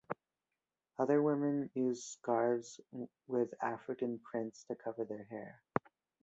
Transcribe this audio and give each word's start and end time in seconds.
Other 0.97 1.21
women 1.21 1.69
used 1.75 2.01
scarves 2.01 2.79
with 3.27 3.53
African 3.61 4.17
prints 4.17 4.63
to 4.63 4.75
cover 4.75 5.05
their 5.05 5.25
hair. 5.25 5.61